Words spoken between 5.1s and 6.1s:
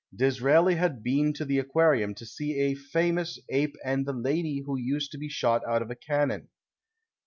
to be shot out of a